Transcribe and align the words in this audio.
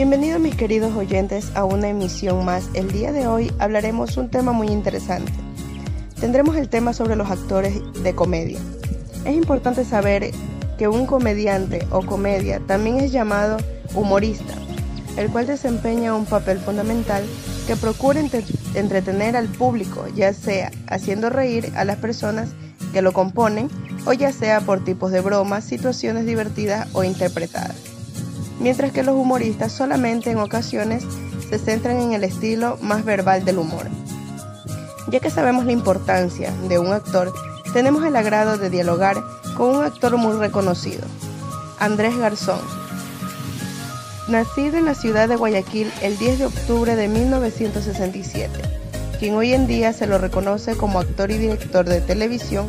Bienvenidos 0.00 0.40
mis 0.40 0.56
queridos 0.56 0.96
oyentes 0.96 1.52
a 1.54 1.64
una 1.64 1.88
emisión 1.88 2.44
más. 2.44 2.68
El 2.74 2.90
día 2.90 3.12
de 3.12 3.26
hoy 3.26 3.52
hablaremos 3.58 4.16
un 4.16 4.30
tema 4.30 4.52
muy 4.52 4.68
interesante. 4.68 5.30
Tendremos 6.18 6.56
el 6.56 6.68
tema 6.68 6.92
sobre 6.94 7.16
los 7.16 7.30
actores 7.30 7.80
de 8.02 8.14
comedia. 8.14 8.58
Es 9.24 9.36
importante 9.36 9.84
saber 9.84 10.32
que 10.80 10.88
un 10.88 11.04
comediante 11.04 11.86
o 11.90 12.00
comedia 12.00 12.58
también 12.66 13.00
es 13.00 13.12
llamado 13.12 13.58
humorista, 13.94 14.54
el 15.18 15.28
cual 15.28 15.46
desempeña 15.46 16.14
un 16.14 16.24
papel 16.24 16.58
fundamental 16.58 17.22
que 17.66 17.76
procura 17.76 18.18
entretener 18.74 19.36
al 19.36 19.48
público, 19.48 20.06
ya 20.16 20.32
sea 20.32 20.70
haciendo 20.86 21.28
reír 21.28 21.70
a 21.76 21.84
las 21.84 21.98
personas 21.98 22.48
que 22.94 23.02
lo 23.02 23.12
componen 23.12 23.68
o 24.06 24.14
ya 24.14 24.32
sea 24.32 24.62
por 24.62 24.82
tipos 24.82 25.12
de 25.12 25.20
bromas, 25.20 25.64
situaciones 25.64 26.24
divertidas 26.24 26.88
o 26.94 27.04
interpretadas 27.04 27.76
mientras 28.58 28.90
que 28.90 29.02
los 29.02 29.16
humoristas 29.16 29.72
solamente 29.72 30.30
en 30.30 30.38
ocasiones 30.38 31.04
se 31.50 31.58
centran 31.58 32.00
en 32.00 32.14
el 32.14 32.24
estilo 32.24 32.78
más 32.80 33.04
verbal 33.04 33.44
del 33.44 33.58
humor. 33.58 33.86
Ya 35.08 35.20
que 35.20 35.28
sabemos 35.28 35.66
la 35.66 35.72
importancia 35.72 36.54
de 36.70 36.78
un 36.78 36.92
actor, 36.92 37.34
tenemos 37.72 38.04
el 38.04 38.16
agrado 38.16 38.58
de 38.58 38.70
dialogar 38.70 39.22
con 39.56 39.76
un 39.76 39.84
actor 39.84 40.16
muy 40.16 40.36
reconocido, 40.36 41.02
Andrés 41.78 42.16
Garzón. 42.16 42.60
Nacido 44.28 44.76
en 44.78 44.84
la 44.84 44.94
ciudad 44.94 45.28
de 45.28 45.36
Guayaquil 45.36 45.90
el 46.02 46.18
10 46.18 46.38
de 46.38 46.46
octubre 46.46 46.96
de 46.96 47.08
1967, 47.08 48.50
quien 49.18 49.34
hoy 49.34 49.52
en 49.52 49.66
día 49.66 49.92
se 49.92 50.06
lo 50.06 50.18
reconoce 50.18 50.76
como 50.76 51.00
actor 51.00 51.30
y 51.30 51.38
director 51.38 51.84
de 51.84 52.00
televisión, 52.00 52.68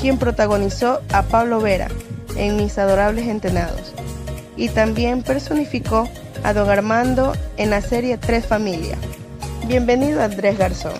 quien 0.00 0.18
protagonizó 0.18 1.00
a 1.12 1.22
Pablo 1.22 1.60
Vera 1.60 1.88
en 2.36 2.56
Mis 2.56 2.78
Adorables 2.78 3.28
Entenados, 3.28 3.94
y 4.56 4.68
también 4.68 5.22
personificó 5.22 6.08
a 6.44 6.52
Don 6.52 6.68
Armando 6.68 7.32
en 7.56 7.70
la 7.70 7.80
serie 7.80 8.18
Tres 8.18 8.46
Familias. 8.46 8.98
Bienvenido 9.66 10.22
Andrés 10.22 10.58
Garzón. 10.58 10.94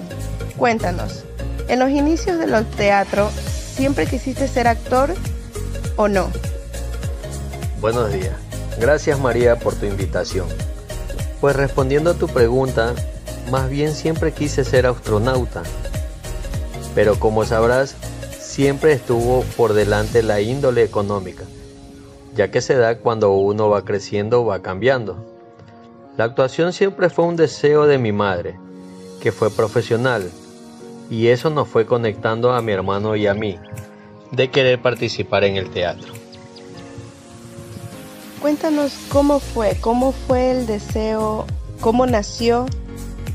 Cuéntanos, 0.57 1.25
en 1.69 1.79
los 1.79 1.91
inicios 1.91 2.39
del 2.39 2.65
teatro, 2.67 3.31
¿siempre 3.31 4.07
quisiste 4.07 4.49
ser 4.49 4.69
actor 4.69 5.15
o 5.97 6.09
no? 6.09 6.31
Buenos 7.81 8.13
días. 8.13 8.35
Gracias 8.79 9.19
María 9.19 9.59
por 9.59 9.75
tu 9.75 9.87
invitación. 9.87 10.47
Pues 11.41 11.57
respondiendo 11.57 12.11
a 12.11 12.15
tu 12.15 12.29
pregunta, 12.29 12.95
más 13.51 13.69
bien 13.69 13.95
siempre 13.95 14.33
quise 14.33 14.65
ser 14.65 14.87
astronauta. 14.87 15.63
Pero 16.95 17.19
como 17.19 17.45
sabrás, 17.45 17.97
siempre 18.39 18.93
estuvo 18.93 19.43
por 19.57 19.73
delante 19.73 20.23
la 20.23 20.41
índole 20.41 20.83
económica 20.83 21.45
ya 22.35 22.51
que 22.51 22.61
se 22.61 22.75
da 22.77 22.99
cuando 22.99 23.33
uno 23.33 23.69
va 23.69 23.85
creciendo 23.85 24.43
o 24.43 24.47
va 24.47 24.63
cambiando. 24.63 25.17
La 26.17 26.25
actuación 26.25 26.73
siempre 26.73 27.11
fue 27.11 27.25
un 27.25 27.37
deseo 27.37 27.87
de 27.87 27.99
mi 27.99 28.13
madre, 28.13 28.59
que 29.21 29.33
fue 29.33 29.51
profesional, 29.51 30.31
y 31.11 31.29
eso 31.29 31.51
nos 31.51 31.69
fue 31.69 31.87
conectando 31.87 32.53
a 32.53 32.63
mi 32.63 32.73
hermano 32.73 33.17
y 33.17 33.27
a 33.27 33.35
mí, 33.35 33.59
de 34.31 34.51
querer 34.51 34.81
participar 34.81 35.45
en 35.45 35.57
el 35.57 35.71
teatro. 35.71 36.13
Cuéntanos 38.41 38.93
cómo 39.09 39.39
fue, 39.39 39.77
cómo 39.81 40.13
fue 40.13 40.51
el 40.51 40.67
deseo, 40.67 41.47
cómo 41.81 42.07
nació 42.07 42.67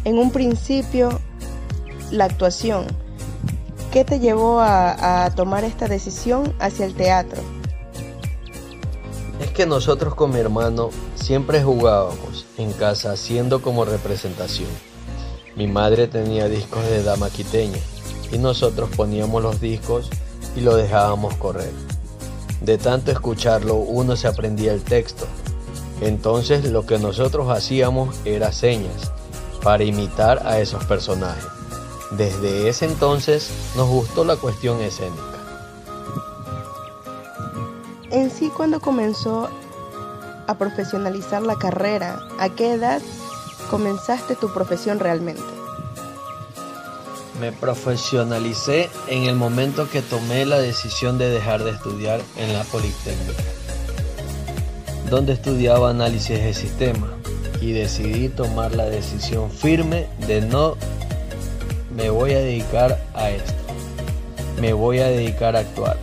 en 0.03 0.18
un 0.18 0.31
principio 0.31 1.19
la 2.12 2.25
actuación. 2.25 2.88
¿Qué 3.91 4.03
te 4.03 4.20
llevó 4.20 4.59
a, 4.59 5.25
a 5.25 5.36
tomar 5.36 5.64
esta 5.64 5.88
decisión 5.88 6.53
hacia 6.59 6.86
el 6.86 6.94
teatro? 6.94 7.41
que 9.58 9.66
nosotros 9.66 10.14
con 10.14 10.30
mi 10.30 10.38
hermano 10.38 10.91
siempre 11.16 11.64
jugábamos 11.64 12.46
en 12.59 12.72
casa 12.74 13.14
haciendo 13.14 13.59
como 13.59 13.86
representación. 13.86 14.70
Mi 15.57 15.66
madre 15.66 16.07
tenía 16.07 16.47
discos 16.47 16.84
de 16.85 17.01
dama 17.01 17.31
quiteña 17.31 17.79
y 18.31 18.38
nosotros 18.38 18.91
poníamos 18.95 19.41
los 19.41 19.59
discos 19.59 20.07
y 20.56 20.62
lo 20.62 20.75
dejábamos 20.75 21.34
correr. 21.38 21.72
De 22.62 22.78
tanto 22.78 23.12
escucharlo 23.12 23.73
uno 23.73 24.16
se 24.16 24.28
aprendía 24.28 24.72
el 24.72 24.84
texto. 24.84 25.25
Entonces 26.00 26.66
lo 26.66 26.85
que 26.85 27.00
nosotros 27.00 27.50
hacíamos 27.50 28.16
era 28.23 28.51
señas 28.51 29.12
para 29.63 29.84
imitar 29.84 30.46
a 30.46 30.59
esos 30.59 30.85
personajes. 30.85 31.47
Desde 32.12 32.69
ese 32.69 32.85
entonces 32.85 33.50
nos 33.75 33.90
gustó 33.90 34.23
la 34.25 34.35
cuestión 34.35 34.79
escénica. 34.81 35.23
En 38.12 38.29
sí, 38.29 38.51
cuando 38.56 38.79
comenzó 38.79 39.50
a 40.46 40.56
profesionalizar 40.56 41.41
la 41.41 41.56
carrera, 41.56 42.19
¿a 42.38 42.50
qué 42.50 42.73
edad 42.73 43.01
comenzaste 43.69 44.35
tu 44.35 44.53
profesión 44.53 45.00
realmente? 45.00 45.41
Me 47.39 47.51
profesionalicé 47.51 48.89
en 49.07 49.23
el 49.23 49.35
momento 49.35 49.89
que 49.89 50.01
tomé 50.01 50.45
la 50.45 50.59
decisión 50.59 51.17
de 51.17 51.29
dejar 51.29 51.63
de 51.63 51.72
estudiar 51.72 52.19
en 52.38 52.53
la 52.53 52.63
Politécnica, 52.63 53.44
donde 55.09 55.33
estudiaba 55.33 55.91
análisis 55.91 56.39
de 56.39 56.53
sistema 56.53 57.07
y 57.61 57.73
decidí 57.73 58.29
tomar 58.29 58.75
la 58.75 58.85
decisión 58.85 59.51
firme 59.51 60.07
de 60.28 60.41
no 60.41 60.75
me 61.95 62.09
voy 62.09 62.34
a 62.34 62.39
dedicar 62.39 62.99
a 63.13 63.29
esto, 63.29 63.53
me 64.59 64.73
voy 64.73 64.99
a 64.99 65.07
dedicar 65.07 65.55
a 65.55 65.59
actuar 65.59 65.97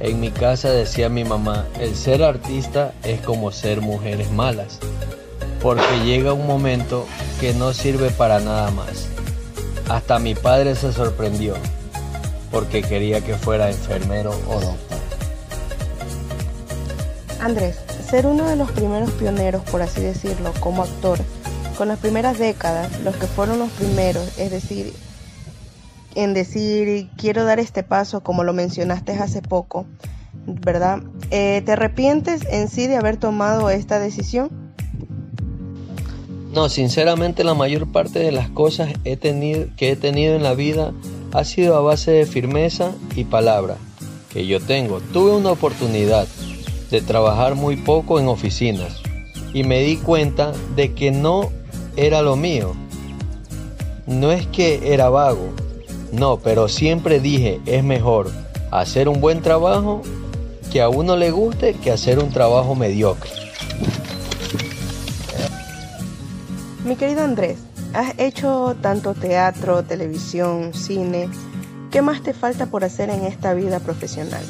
en 0.00 0.20
mi 0.20 0.30
casa 0.30 0.70
decía 0.70 1.08
mi 1.08 1.24
mamá, 1.24 1.66
el 1.80 1.96
ser 1.96 2.22
artista 2.22 2.92
es 3.02 3.20
como 3.20 3.50
ser 3.50 3.80
mujeres 3.80 4.30
malas, 4.30 4.78
porque 5.60 6.04
llega 6.04 6.32
un 6.32 6.46
momento 6.46 7.06
que 7.40 7.54
no 7.54 7.72
sirve 7.72 8.10
para 8.10 8.40
nada 8.40 8.70
más. 8.70 9.08
Hasta 9.88 10.18
mi 10.18 10.34
padre 10.34 10.74
se 10.74 10.92
sorprendió, 10.92 11.54
porque 12.50 12.82
quería 12.82 13.20
que 13.20 13.34
fuera 13.34 13.70
enfermero 13.70 14.30
o 14.48 14.60
doctor. 14.60 14.98
Andrés, 17.40 17.78
ser 18.08 18.26
uno 18.26 18.48
de 18.48 18.56
los 18.56 18.70
primeros 18.72 19.10
pioneros, 19.12 19.62
por 19.70 19.80
así 19.82 20.00
decirlo, 20.00 20.52
como 20.60 20.82
actor, 20.82 21.18
con 21.76 21.88
las 21.88 21.98
primeras 21.98 22.38
décadas, 22.38 23.00
los 23.00 23.16
que 23.16 23.26
fueron 23.26 23.58
los 23.58 23.70
primeros, 23.70 24.38
es 24.38 24.50
decir, 24.50 24.92
en 26.14 26.34
decir 26.34 27.08
quiero 27.16 27.44
dar 27.44 27.60
este 27.60 27.84
paso 27.84 28.22
como 28.22 28.42
lo 28.42 28.52
mencionaste 28.52 29.12
hace 29.12 29.40
poco, 29.40 29.86
¿verdad? 30.46 31.00
Eh, 31.30 31.62
¿Te 31.64 31.72
arrepientes 31.72 32.42
en 32.50 32.68
sí 32.68 32.86
de 32.88 32.96
haber 32.96 33.18
tomado 33.18 33.70
esta 33.70 34.00
decisión? 34.00 34.50
No, 36.58 36.68
sinceramente 36.68 37.44
la 37.44 37.54
mayor 37.54 37.86
parte 37.86 38.18
de 38.18 38.32
las 38.32 38.50
cosas 38.50 38.92
que 39.04 39.12
he 39.12 39.16
tenido 39.96 40.34
en 40.34 40.42
la 40.42 40.54
vida 40.54 40.92
ha 41.32 41.44
sido 41.44 41.76
a 41.76 41.80
base 41.80 42.10
de 42.10 42.26
firmeza 42.26 42.96
y 43.14 43.22
palabra 43.22 43.76
que 44.32 44.44
yo 44.44 44.58
tengo. 44.58 44.98
Tuve 45.12 45.36
una 45.36 45.52
oportunidad 45.52 46.26
de 46.90 47.00
trabajar 47.00 47.54
muy 47.54 47.76
poco 47.76 48.18
en 48.18 48.26
oficinas 48.26 49.00
y 49.54 49.62
me 49.62 49.82
di 49.82 49.98
cuenta 49.98 50.50
de 50.74 50.94
que 50.94 51.12
no 51.12 51.52
era 51.96 52.22
lo 52.22 52.34
mío. 52.34 52.74
No 54.08 54.32
es 54.32 54.44
que 54.48 54.92
era 54.92 55.10
vago, 55.10 55.50
no, 56.10 56.38
pero 56.38 56.66
siempre 56.66 57.20
dije, 57.20 57.60
es 57.66 57.84
mejor 57.84 58.32
hacer 58.72 59.08
un 59.08 59.20
buen 59.20 59.42
trabajo 59.42 60.02
que 60.72 60.82
a 60.82 60.88
uno 60.88 61.16
le 61.16 61.30
guste 61.30 61.74
que 61.74 61.92
hacer 61.92 62.18
un 62.18 62.30
trabajo 62.30 62.74
mediocre. 62.74 63.37
Mi 66.88 66.96
querido 66.96 67.22
Andrés, 67.22 67.58
has 67.92 68.18
hecho 68.18 68.74
tanto 68.80 69.12
teatro, 69.12 69.82
televisión, 69.82 70.72
cine. 70.72 71.28
¿Qué 71.90 72.00
más 72.00 72.22
te 72.22 72.32
falta 72.32 72.64
por 72.64 72.82
hacer 72.82 73.10
en 73.10 73.24
esta 73.24 73.52
vida 73.52 73.78
profesional? 73.78 74.42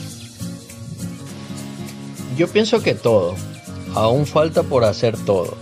Yo 2.36 2.46
pienso 2.46 2.80
que 2.80 2.94
todo. 2.94 3.34
Aún 3.96 4.24
falta 4.24 4.62
por 4.62 4.84
hacer 4.84 5.16
todo. 5.24 5.56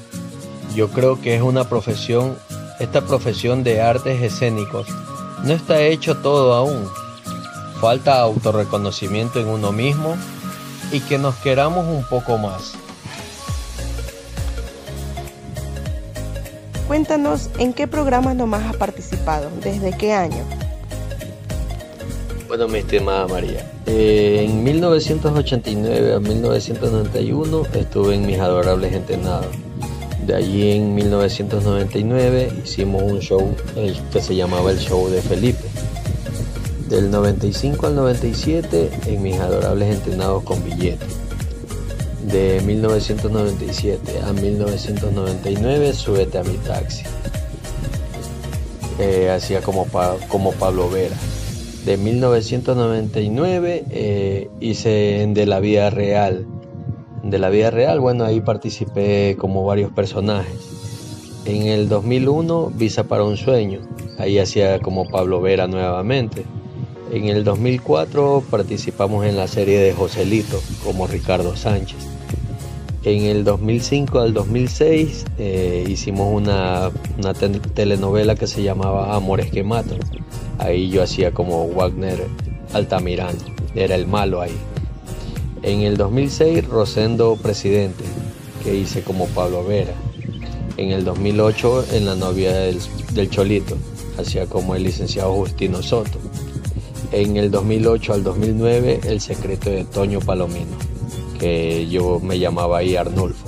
Yo 0.75 0.90
creo 0.90 1.19
que 1.19 1.34
es 1.34 1.40
una 1.40 1.67
profesión, 1.67 2.37
esta 2.78 3.00
profesión 3.00 3.64
de 3.64 3.81
artes 3.81 4.20
escénicos, 4.20 4.87
no 5.44 5.55
está 5.55 5.81
hecho 5.81 6.19
todo 6.19 6.52
aún. 6.52 6.90
Falta 7.81 8.20
autorreconocimiento 8.20 9.40
en 9.40 9.49
uno 9.49 9.73
mismo 9.73 10.14
y 10.93 11.00
que 11.00 11.17
nos 11.17 11.37
queramos 11.37 11.87
un 11.87 12.05
poco 12.05 12.37
más. 12.37 12.75
Cuéntanos 16.86 17.50
en 17.58 17.72
qué 17.72 17.88
programas 17.88 18.36
nomás 18.36 18.62
has 18.64 18.76
participado, 18.76 19.50
desde 19.62 19.96
qué 19.96 20.12
año. 20.12 20.44
Bueno, 22.46 22.68
mi 22.68 22.78
estimada 22.78 23.26
María, 23.26 23.72
Eh, 23.86 24.44
en 24.44 24.64
1989 24.64 26.14
a 26.14 26.20
1991 26.20 27.62
estuve 27.74 28.14
en 28.14 28.26
Mis 28.26 28.38
Adorables 28.38 28.92
Entrenados. 28.92 29.46
De 30.26 30.34
allí 30.34 30.72
en 30.72 30.94
1999 30.94 32.52
hicimos 32.64 33.02
un 33.02 33.20
show 33.20 33.54
que 34.12 34.20
se 34.20 34.34
llamaba 34.34 34.70
el 34.72 34.78
Show 34.78 35.08
de 35.08 35.22
Felipe. 35.22 35.64
Del 36.88 37.10
95 37.10 37.86
al 37.86 37.94
97 37.96 38.90
en 39.06 39.22
Mis 39.22 39.38
Adorables 39.38 39.94
Entrenados 39.94 40.42
con 40.42 40.64
Billete. 40.64 41.06
De 42.26 42.61
1997 42.61 44.20
a 44.23 44.32
1999 44.32 45.94
Súbete 45.94 46.38
a 46.38 46.43
mi 46.43 46.56
taxi. 46.58 47.05
Eh, 48.99 49.31
hacía 49.31 49.61
como, 49.62 49.87
como 50.28 50.52
Pablo 50.52 50.90
Vera 50.90 51.17
de 51.87 51.96
1999 51.99 53.84
eh, 53.90 54.50
hice 54.58 55.25
de 55.28 55.46
la 55.46 55.61
vida 55.61 55.88
real. 55.88 56.44
De 57.23 57.38
la 57.38 57.49
vida 57.49 57.70
real, 57.70 58.00
bueno, 58.00 58.25
ahí 58.25 58.40
participé 58.40 59.37
como 59.38 59.64
varios 59.64 59.93
personajes. 59.93 60.58
En 61.44 61.69
el 61.69 61.88
2001, 61.88 62.73
Visa 62.75 63.05
para 63.05 63.23
un 63.23 63.37
sueño. 63.37 63.82
Ahí 64.19 64.40
hacía 64.40 64.81
como 64.81 65.08
Pablo 65.08 65.40
Vera 65.40 65.69
nuevamente. 65.69 66.44
En 67.12 67.26
el 67.26 67.44
2004 67.44 68.43
participamos 68.50 69.25
en 69.25 69.37
la 69.37 69.46
serie 69.46 69.78
de 69.78 69.93
Joselito 69.93 70.61
como 70.82 71.06
Ricardo 71.06 71.55
Sánchez. 71.55 72.15
En 73.06 73.22
el 73.22 73.44
2005 73.44 74.18
al 74.18 74.34
2006 74.34 75.26
eh, 75.38 75.84
hicimos 75.86 76.34
una, 76.34 76.90
una 77.16 77.34
telenovela 77.34 78.34
que 78.34 78.48
se 78.48 78.64
llamaba 78.64 79.14
Amores 79.14 79.48
que 79.48 79.62
Matan 79.62 80.00
Ahí 80.58 80.90
yo 80.90 81.04
hacía 81.04 81.30
como 81.30 81.68
Wagner 81.68 82.26
Altamirano, 82.72 83.38
era 83.76 83.94
el 83.94 84.08
malo 84.08 84.40
ahí. 84.40 84.56
En 85.62 85.82
el 85.82 85.96
2006 85.96 86.66
Rosendo 86.66 87.36
Presidente, 87.40 88.02
que 88.64 88.74
hice 88.74 89.02
como 89.02 89.26
Pablo 89.28 89.64
Vera. 89.64 89.94
En 90.76 90.90
el 90.90 91.04
2008 91.04 91.84
en 91.92 92.06
La 92.06 92.16
novia 92.16 92.52
del, 92.54 92.80
del 93.12 93.30
Cholito, 93.30 93.76
hacía 94.18 94.46
como 94.46 94.74
el 94.74 94.82
licenciado 94.82 95.32
Justino 95.32 95.80
Soto. 95.80 96.18
En 97.12 97.36
el 97.36 97.52
2008 97.52 98.14
al 98.14 98.24
2009 98.24 99.00
El 99.04 99.20
secreto 99.20 99.70
de 99.70 99.84
Toño 99.84 100.18
Palomino, 100.18 100.76
que 101.38 101.86
yo 101.88 102.20
me 102.20 102.38
llamaba 102.38 102.78
ahí 102.78 102.96
Arnulfo. 102.96 103.46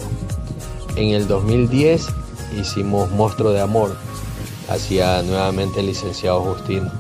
En 0.97 1.11
el 1.11 1.29
2010 1.29 2.09
hicimos 2.61 3.11
Monstruo 3.11 3.53
de 3.53 3.61
Amor, 3.61 3.95
hacía 4.69 5.23
nuevamente 5.23 5.81
el 5.81 5.87
licenciado 5.87 6.41
Justino. 6.41 6.91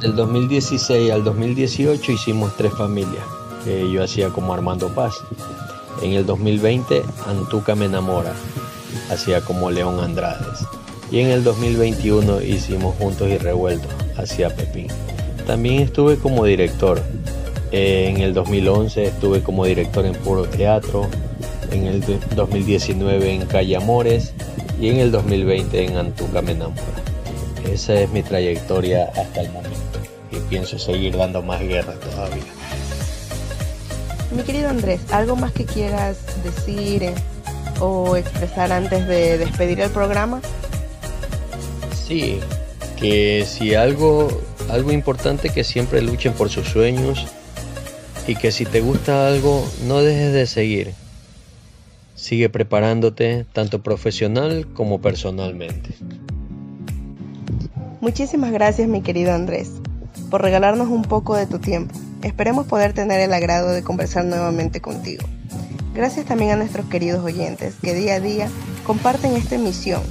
Del 0.00 0.16
2016 0.16 1.10
al 1.10 1.24
2018 1.24 2.12
hicimos 2.12 2.56
tres 2.56 2.74
familias, 2.74 3.24
que 3.64 3.90
yo 3.90 4.04
hacía 4.04 4.28
como 4.28 4.52
Armando 4.52 4.88
Paz. 4.94 5.14
En 6.02 6.12
el 6.12 6.26
2020 6.26 7.02
Antuca 7.26 7.74
me 7.74 7.86
enamora, 7.86 8.34
hacía 9.10 9.40
como 9.40 9.70
León 9.70 10.00
Andrades. 10.00 10.66
Y 11.10 11.20
en 11.20 11.30
el 11.30 11.44
2021 11.44 12.42
hicimos 12.42 12.94
Juntos 12.96 13.28
y 13.28 13.38
Revueltos, 13.38 13.90
hacía 14.16 14.54
Pepín. 14.54 14.88
También 15.46 15.82
estuve 15.82 16.16
como 16.16 16.44
director. 16.44 17.02
En 17.70 18.20
el 18.20 18.34
2011 18.34 19.06
estuve 19.06 19.42
como 19.42 19.64
director 19.64 20.06
en 20.06 20.14
Puro 20.14 20.44
Teatro, 20.44 21.08
en 21.70 21.86
el 21.86 22.04
2019 22.34 23.34
en 23.34 23.46
Calle 23.46 23.76
Amores 23.76 24.32
y 24.80 24.88
en 24.88 24.98
el 24.98 25.10
2020 25.10 25.84
en 25.84 25.96
Antuca 25.96 26.40
Me 26.40 26.56
Esa 27.70 27.94
es 27.94 28.10
mi 28.10 28.22
trayectoria 28.22 29.10
hasta 29.16 29.40
el 29.40 29.50
momento 29.50 29.74
y 30.30 30.36
pienso 30.48 30.78
seguir 30.78 31.16
dando 31.16 31.42
más 31.42 31.60
guerra 31.60 31.94
todavía. 31.94 32.44
Mi 34.34 34.42
querido 34.42 34.68
Andrés, 34.68 35.00
¿algo 35.12 35.36
más 35.36 35.52
que 35.52 35.64
quieras 35.64 36.18
decir 36.42 37.10
o 37.80 38.16
expresar 38.16 38.72
antes 38.72 39.06
de 39.06 39.38
despedir 39.38 39.80
el 39.80 39.90
programa? 39.90 40.40
Sí, 42.06 42.40
que 42.98 43.46
si 43.46 43.74
algo, 43.74 44.28
algo 44.70 44.92
importante 44.92 45.50
que 45.50 45.64
siempre 45.64 46.02
luchen 46.02 46.32
por 46.32 46.48
sus 46.48 46.68
sueños 46.68 47.26
y 48.26 48.36
que 48.36 48.52
si 48.52 48.64
te 48.64 48.80
gusta 48.80 49.26
algo 49.26 49.66
no 49.86 50.00
dejes 50.00 50.32
de 50.32 50.46
seguir 50.46 50.94
Sigue 52.14 52.48
preparándote 52.48 53.44
tanto 53.52 53.82
profesional 53.82 54.66
como 54.72 55.00
personalmente. 55.00 55.90
Muchísimas 58.00 58.52
gracias 58.52 58.88
mi 58.88 59.02
querido 59.02 59.34
Andrés 59.34 59.72
por 60.30 60.40
regalarnos 60.40 60.88
un 60.88 61.02
poco 61.02 61.36
de 61.36 61.46
tu 61.46 61.58
tiempo. 61.58 61.94
Esperemos 62.22 62.66
poder 62.66 62.92
tener 62.92 63.20
el 63.20 63.32
agrado 63.32 63.72
de 63.72 63.82
conversar 63.82 64.24
nuevamente 64.24 64.80
contigo. 64.80 65.22
Gracias 65.94 66.24
también 66.24 66.52
a 66.52 66.56
nuestros 66.56 66.86
queridos 66.86 67.22
oyentes 67.24 67.74
que 67.82 67.94
día 67.94 68.14
a 68.14 68.20
día 68.20 68.48
comparten 68.86 69.34
esta 69.36 69.56
emisión. 69.56 70.02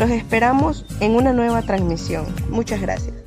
Los 0.00 0.08
esperamos 0.08 0.86
en 1.00 1.14
una 1.14 1.34
nueva 1.34 1.60
transmisión. 1.60 2.24
Muchas 2.48 2.80
gracias. 2.80 3.19